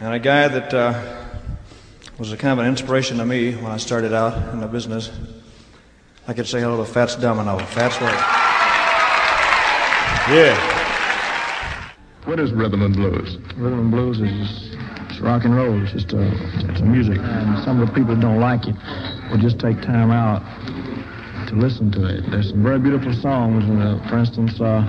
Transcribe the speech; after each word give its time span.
And 0.00 0.14
a 0.14 0.18
guy 0.18 0.48
that 0.48 0.72
uh, 0.72 1.26
was 2.18 2.32
a 2.32 2.36
kind 2.38 2.58
of 2.58 2.64
an 2.64 2.70
inspiration 2.70 3.18
to 3.18 3.26
me 3.26 3.54
when 3.54 3.66
I 3.66 3.76
started 3.76 4.14
out 4.14 4.54
in 4.54 4.60
the 4.60 4.66
business. 4.66 5.10
I 6.26 6.32
could 6.32 6.46
say 6.46 6.58
hello 6.58 6.82
to 6.82 6.90
Fats 6.90 7.16
Domino. 7.16 7.58
Fats 7.58 8.00
what? 8.00 8.14
Yeah. 10.34 11.92
What 12.24 12.40
is 12.40 12.50
rhythm 12.52 12.80
and 12.80 12.96
blues? 12.96 13.36
Rhythm 13.58 13.78
and 13.78 13.90
blues 13.90 14.20
is 14.20 14.74
just 15.08 15.20
rock 15.20 15.44
and 15.44 15.54
roll. 15.54 15.82
It's 15.82 15.92
just 15.92 16.14
uh, 16.14 16.30
it's 16.70 16.80
a 16.80 16.84
music. 16.84 17.18
And 17.18 17.62
some 17.62 17.78
of 17.78 17.86
the 17.86 17.92
people 17.92 18.14
that 18.14 18.22
don't 18.22 18.40
like 18.40 18.66
it 18.66 18.76
will 19.30 19.36
just 19.36 19.58
take 19.58 19.82
time 19.82 20.10
out 20.10 20.40
to 21.48 21.54
listen 21.56 21.92
to 21.92 22.06
it. 22.06 22.30
There's 22.30 22.48
some 22.48 22.62
very 22.62 22.78
beautiful 22.78 23.12
songs. 23.12 23.64
Uh, 23.64 24.02
for 24.08 24.16
instance, 24.16 24.58
uh, 24.62 24.80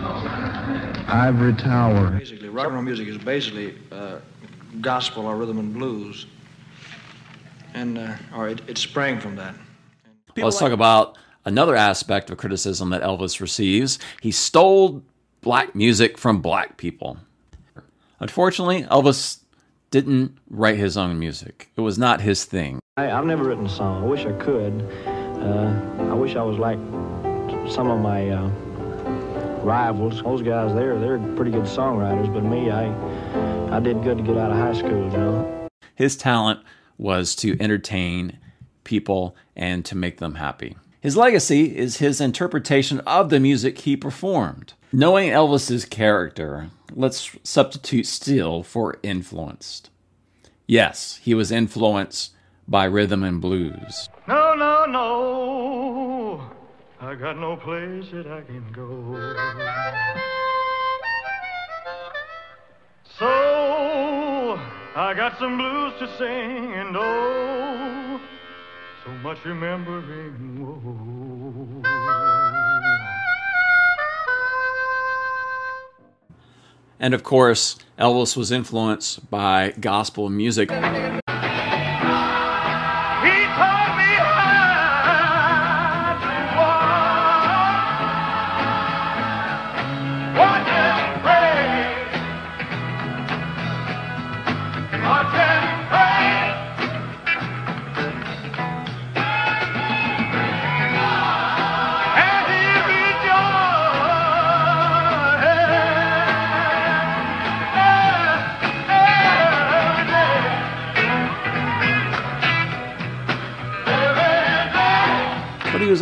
Ivory 1.10 1.54
Tower. 1.56 2.12
Basically, 2.12 2.48
rock 2.48 2.68
and 2.68 2.76
roll 2.76 2.84
music 2.84 3.10
is 3.10 3.18
basically 3.18 3.78
uh, 3.92 4.20
gospel 4.80 5.26
or 5.26 5.36
rhythm 5.36 5.60
and 5.60 5.74
blues, 5.74 6.28
and 7.74 7.98
uh, 7.98 8.16
or 8.36 8.50
it, 8.50 8.62
it 8.68 8.78
sprang 8.78 9.20
from 9.20 9.36
that. 9.36 9.56
Let's 10.38 10.60
talk 10.60 10.72
about 10.72 11.18
another 11.46 11.76
aspect 11.76 12.30
of 12.30 12.38
criticism 12.38 12.90
that 12.92 13.02
Elvis 13.02 13.42
receives. 13.42 14.00
He 14.22 14.32
stole 14.32 15.04
black 15.42 15.76
music 15.76 16.18
from 16.18 16.42
black 16.42 16.78
people. 16.78 17.18
Unfortunately, 18.20 18.84
Elvis 18.84 19.40
didn't 19.90 20.38
write 20.50 20.78
his 20.78 20.96
own 20.96 21.20
music. 21.20 21.70
It 21.76 21.82
was 21.82 21.98
not 21.98 22.22
his 22.22 22.46
thing. 22.46 22.80
I, 22.98 23.04
have 23.04 23.26
never 23.26 23.44
written 23.44 23.66
a 23.66 23.70
song. 23.70 24.04
I 24.04 24.06
wish 24.06 24.26
I 24.26 24.32
could. 24.34 24.88
Uh, 25.06 26.12
I 26.12 26.14
wish 26.14 26.36
I 26.36 26.44
was 26.44 26.58
like 26.58 26.78
some 27.70 27.90
of 27.90 28.00
my 28.00 28.30
uh, 28.30 28.48
rivals. 29.64 30.22
Those 30.24 30.42
guys 30.42 30.74
there, 30.74 30.98
they're 31.00 31.20
pretty 31.36 31.52
good 31.52 31.64
songwriters, 31.64 32.32
but 32.34 32.44
me, 32.44 32.70
I, 32.70 32.86
I 33.72 33.80
did 33.80 34.04
good 34.04 34.18
to 34.18 34.24
get 34.24 34.36
out 34.38 34.52
of 34.52 34.58
high 34.58 34.74
school, 34.74 34.90
you 34.90 35.18
know. 35.18 35.70
His 35.96 36.18
talent 36.18 36.60
was 36.98 37.34
to 37.36 37.58
entertain 37.62 38.38
people 38.84 39.34
and 39.56 39.86
to 39.86 39.96
make 39.96 40.18
them 40.18 40.36
happy. 40.36 40.76
His 41.00 41.16
legacy 41.16 41.78
is 41.78 41.98
his 41.98 42.20
interpretation 42.20 43.00
of 43.08 43.30
the 43.30 43.40
music 43.40 43.80
he 43.80 43.96
performed. 43.96 44.74
Knowing 44.92 45.30
Elvis's 45.30 45.86
character, 45.86 46.70
let's 46.94 47.34
substitute 47.44 48.08
still 48.08 48.62
for 48.62 49.00
influenced. 49.04 49.90
Yes, 50.68 51.22
he 51.24 51.34
was 51.34 51.50
influenced 51.50 52.34
by 52.68 52.84
rhythm 52.84 53.24
and 53.24 53.40
blues. 53.40 54.10
No, 54.28 54.54
no, 54.54 54.86
no. 54.86 56.52
I 57.00 57.16
got 57.16 57.38
no 57.38 57.56
place 57.56 58.12
that 58.12 58.28
I 58.28 58.42
can 58.42 58.70
go. 58.74 60.38
I 64.94 65.14
got 65.14 65.40
some 65.40 65.58
blues 65.58 65.94
to 66.00 66.18
sing 66.18 66.74
and 66.74 66.98
oh, 66.98 68.20
so 69.06 69.12
much 69.24 69.38
remembering. 69.46 70.60
Whoa. 70.60 71.82
And 77.00 77.14
of 77.14 77.24
course, 77.24 77.78
Elvis 77.98 78.36
was 78.36 78.52
influenced 78.52 79.30
by 79.32 79.74
gospel 79.80 80.30
music. 80.30 80.70
He 80.70 80.76
taught 80.76 81.16
me 83.98 84.01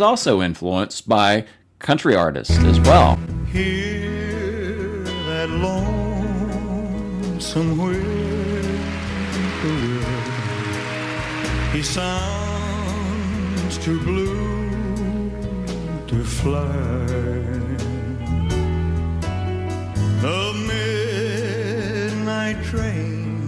also 0.00 0.40
influenced 0.40 1.06
by 1.06 1.44
country 1.78 2.16
artists 2.16 2.56
as 2.58 2.80
well. 2.80 3.18
He 11.72 11.82
sounds 11.84 13.78
too 13.78 14.00
blue 14.00 15.30
to 16.08 16.24
fly. 16.24 17.06
The 20.20 20.52
midnight 22.26 22.64
train 22.64 23.46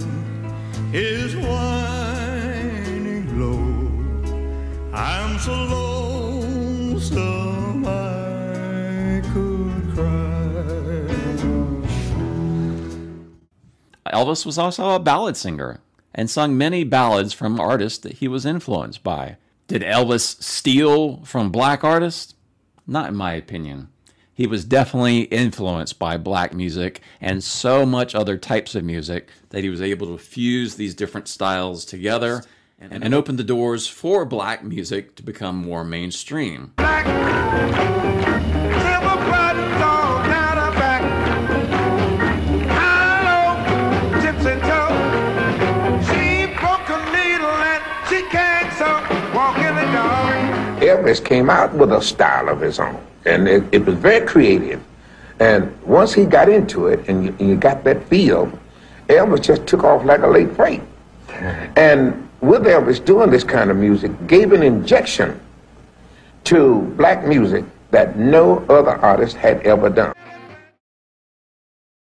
is 0.93 1.35
winding 1.35 3.27
low. 3.41 3.91
I'm 4.95 5.39
so 5.41 5.53
lonesome 5.53 7.05
I 7.85 9.21
could 9.33 9.95
cry. 9.95 11.09
Elvis 14.15 14.47
was 14.47 14.59
also 14.59 14.91
a 14.91 15.01
ballad 15.01 15.37
singer 15.37 15.81
and 16.15 16.29
sung 16.29 16.57
many 16.57 16.85
ballads 16.85 17.33
from 17.33 17.61
artists 17.61 17.99
that 18.01 18.15
he 18.15 18.29
was 18.29 18.47
influenced 18.47 19.03
by. 19.03 19.37
Did 19.69 19.83
Elvis 19.83 20.43
steal 20.43 21.25
from 21.25 21.51
black 21.51 21.85
artists? 21.85 22.35
Not 22.87 23.09
in 23.09 23.17
my 23.17 23.33
opinion. 23.35 23.89
He 24.35 24.47
was 24.47 24.65
definitely 24.65 25.23
influenced 25.23 25.99
by 25.99 26.17
black 26.17 26.55
music 26.55 27.01
and 27.21 27.45
so 27.45 27.85
much 27.87 28.15
other 28.15 28.39
types 28.39 28.75
of 28.75 28.85
music 28.85 29.29
that 29.51 29.63
he 29.63 29.69
was 29.69 29.81
able 29.83 30.07
to 30.09 30.19
fuse 30.19 30.75
these 30.75 30.95
different 30.95 31.29
styles 31.29 31.85
together 31.85 32.43
and, 32.79 33.05
and 33.05 33.15
open 33.15 33.37
the 33.37 33.45
doors 33.45 33.87
for 33.87 34.25
black 34.25 34.65
music 34.65 35.15
to 35.17 35.23
become 35.23 35.57
more 35.57 35.85
mainstream. 35.85 36.73
Silver 36.79 38.72
Elvis 51.13 51.25
came 51.25 51.51
out 51.51 51.73
with 51.75 51.93
a 51.93 52.01
style 52.01 52.49
of 52.49 52.61
his 52.61 52.79
own, 52.81 53.01
and 53.27 53.49
it, 53.49 53.63
it 53.73 53.85
was 53.85 53.95
very 53.97 54.25
creative. 54.27 54.83
And 55.41 55.75
once 55.83 56.13
he 56.13 56.25
got 56.25 56.49
into 56.49 56.87
it, 56.87 57.09
and 57.09 57.25
you, 57.25 57.37
and 57.39 57.49
you 57.49 57.57
got 57.57 57.85
that 57.85 58.03
feel, 58.09 58.51
Elvis 59.09 59.43
just 59.43 59.67
took 59.67 59.85
off 59.85 60.05
like 60.05 60.23
a 60.23 60.27
late 60.27 60.53
freight. 60.53 60.83
And 61.77 62.29
with 62.41 62.63
Elvis 62.63 63.05
doing 63.05 63.31
this 63.31 63.45
kind 63.45 63.71
of 63.71 63.77
music, 63.77 64.11
gave 64.27 64.53
an 64.53 64.63
injection 64.63 65.41
to 66.45 66.81
black 66.97 67.27
music 67.27 67.65
that 67.91 68.17
no 68.19 68.59
other 68.69 68.97
artist 68.97 69.37
had 69.37 69.61
ever 69.67 69.91
done. 69.91 70.13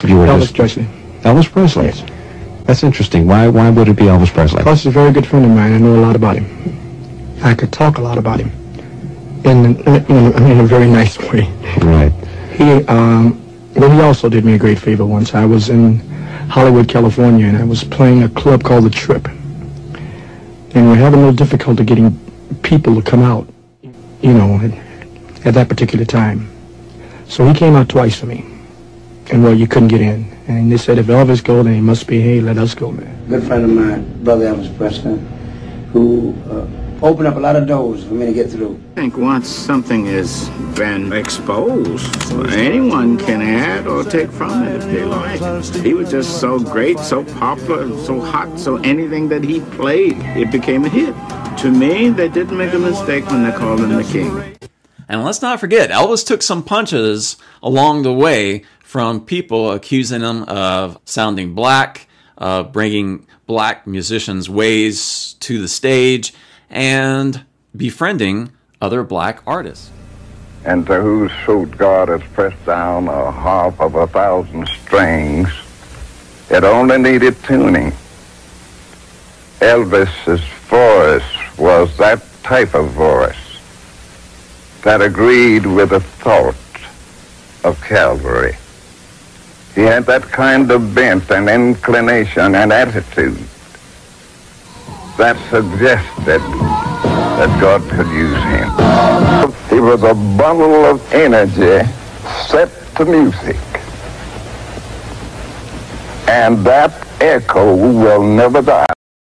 You 0.06 0.18
were 0.18 0.26
Elvis 0.28 0.40
just- 0.42 0.56
Presley. 0.56 0.88
Elvis 1.22 1.52
Presley. 1.52 1.92
That's 2.66 2.84
interesting. 2.84 3.28
Why? 3.28 3.48
Why 3.48 3.70
would 3.70 3.88
it 3.88 3.96
be 3.96 4.04
Elvis 4.04 4.34
Presley? 4.34 4.60
Because 4.60 4.84
he's 4.84 4.88
a 4.88 4.92
very 4.92 5.12
good 5.12 5.26
friend 5.26 5.46
of 5.46 5.52
mine. 5.52 5.74
I 5.74 5.78
know 5.78 5.96
a 5.96 6.02
lot 6.02 6.16
about 6.16 6.38
him. 6.38 6.46
I 7.44 7.54
could 7.54 7.72
talk 7.74 7.98
a 7.98 8.02
lot 8.02 8.18
about 8.18 8.40
him. 8.40 8.52
In, 9.44 9.78
in, 9.82 10.06
in, 10.06 10.52
in 10.52 10.60
a 10.60 10.64
very 10.64 10.88
nice 10.88 11.18
way. 11.18 11.52
Right. 11.82 12.12
He, 12.54 12.86
um, 12.86 13.42
well, 13.76 13.90
he 13.90 14.00
also 14.02 14.30
did 14.30 14.46
me 14.46 14.54
a 14.54 14.58
great 14.58 14.78
favor 14.78 15.06
once. 15.06 15.34
I 15.34 15.46
was 15.46 15.70
in 15.70 16.00
Hollywood, 16.50 16.88
California, 16.88 17.48
and 17.48 17.58
I 17.58 17.64
was 17.64 17.84
playing 17.84 18.24
a 18.24 18.30
club 18.30 18.64
called 18.64 18.84
The 18.84 18.90
Trip. 18.90 19.28
And 20.74 20.88
we're 20.90 20.96
having 20.96 21.20
a 21.20 21.24
little 21.24 21.36
difficulty 21.36 21.84
getting 21.84 22.18
people 22.62 22.96
to 22.96 23.02
come 23.02 23.22
out, 23.22 23.48
you 24.22 24.34
know, 24.34 24.60
at, 24.60 25.46
at 25.48 25.54
that 25.56 25.70
particular 25.70 26.06
time. 26.06 26.50
So 27.28 27.48
he 27.48 27.54
came 27.54 27.76
out 27.76 27.90
twice 27.90 28.20
for 28.20 28.28
me. 28.28 28.46
And, 29.32 29.44
well, 29.44 29.54
you 29.54 29.68
couldn't 29.68 29.88
get 29.88 30.02
in. 30.02 30.32
And 30.48 30.72
they 30.72 30.78
said, 30.78 30.98
if 30.98 31.08
Elvis 31.08 31.44
go, 31.44 31.64
then 31.64 31.74
he 31.74 31.82
must 31.82 32.06
be, 32.06 32.20
hey, 32.22 32.42
let 32.42 32.58
us 32.58 32.76
go, 32.76 32.92
man. 32.92 33.28
good 33.28 33.44
friend 33.44 33.64
of 33.64 33.70
mine, 33.70 34.24
brother 34.24 34.54
Elvis 34.54 34.76
Presley, 34.78 35.18
who 35.94 36.36
uh, 36.50 36.66
opened 37.02 37.28
up 37.28 37.36
a 37.36 37.40
lot 37.40 37.56
of 37.56 37.68
doors 37.68 38.04
for 38.04 38.14
me 38.14 38.28
to 38.28 38.34
get 38.34 38.50
through. 38.50 38.80
I 38.92 39.02
think 39.02 39.18
once 39.18 39.48
something 39.50 40.06
has 40.06 40.50
been 40.76 41.12
exposed, 41.14 42.32
anyone 42.52 43.18
can 43.18 43.42
add 43.42 43.88
or 43.88 44.04
take 44.04 44.32
from 44.32 44.68
it 44.68 44.76
if 44.76 44.84
they 44.86 45.04
like. 45.04 45.40
He 45.84 45.94
was 45.96 46.12
just 46.12 46.40
so 46.40 46.60
great, 46.60 47.00
so 47.00 47.24
popular, 47.24 47.90
so 48.04 48.22
hot, 48.22 48.60
so 48.60 48.78
anything 48.78 49.30
that 49.30 49.44
he 49.44 49.62
played, 49.62 50.18
it 50.38 50.52
became 50.52 50.86
a 50.86 50.90
hit. 50.90 51.16
To 51.60 51.72
me, 51.72 52.10
they 52.10 52.30
didn't 52.30 52.58
make 52.58 52.74
a 52.74 52.80
mistake 52.80 53.26
when 53.28 53.44
they 53.44 53.52
called 53.52 53.80
him 53.80 53.90
the 53.90 54.04
king. 54.04 54.58
And 55.10 55.24
let's 55.24 55.42
not 55.42 55.60
forget, 55.60 55.90
Elvis 55.90 56.26
took 56.26 56.42
some 56.42 56.64
punches 56.64 57.36
along 57.64 58.04
the 58.04 58.14
way 58.14 58.64
from 58.80 59.26
people 59.26 59.72
accusing 59.72 60.22
him 60.22 60.44
of 60.44 61.00
sounding 61.06 61.56
black, 61.56 62.08
uh, 62.38 62.64
bringing 62.64 63.28
black 63.48 63.88
musicians' 63.88 64.50
ways 64.50 65.34
to 65.40 65.60
the 65.60 65.68
stage 65.68 66.34
and 66.72 67.44
befriending 67.76 68.52
other 68.82 69.04
black 69.04 69.44
artists. 69.46 69.92
And 70.64 70.86
to 70.88 71.02
whose 71.02 71.32
throat 71.44 71.78
God 71.78 72.08
has 72.10 72.22
pressed 72.34 72.66
down 72.66 73.08
a 73.08 73.32
harp 73.32 73.80
of 73.80 73.96
a 73.96 74.08
thousand 74.08 74.68
strings, 74.68 75.50
it 76.50 76.64
only 76.64 76.98
needed 76.98 77.36
tuning. 77.44 77.92
Elvis's 79.60 80.42
voice 80.70 81.58
was 81.58 81.96
that 81.98 82.24
type 82.44 82.74
of 82.74 82.90
voice 82.92 83.36
that 84.84 85.02
agreed 85.02 85.66
with 85.66 85.90
the 85.90 86.00
thought 86.00 86.56
of 87.64 87.80
Calvary. 87.82 88.56
He 89.76 89.82
had 89.82 90.06
that 90.06 90.24
kind 90.24 90.72
of 90.72 90.96
bent 90.96 91.30
and 91.32 91.50
inclination 91.50 92.56
and 92.56 92.74
attitude 92.74 93.38
that 95.22 95.38
suggested 95.52 96.42
that 97.38 97.62
God 97.62 97.82
could 97.92 98.08
use 98.08 98.42
him. 98.50 98.70
He 99.70 99.80
was 99.80 100.02
a 100.02 100.16
bundle 100.36 100.84
of 100.84 101.14
energy 101.14 101.88
set 102.48 102.72
to 102.96 103.06
music. 103.06 103.62
And 106.28 106.66
that 106.66 107.08
echo 107.22 107.76
will 107.76 108.24
never 108.24 108.64
die. 108.64 108.88